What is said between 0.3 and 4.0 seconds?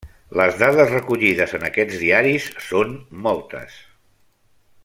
Les dades recollides en aquests diaris són moltes.